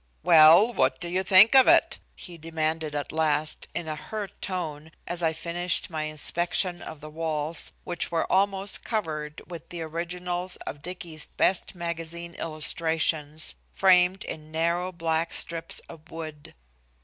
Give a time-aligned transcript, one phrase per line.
[0.23, 4.89] "Well, what do you think of it?" he demanded at last, in a hurt tone,
[5.05, 10.55] as I finished my inspection of the walls, which were almost covered with the originals
[10.65, 16.55] of Dicky's best magazine illustrations, framed in narrow, black strips of wood.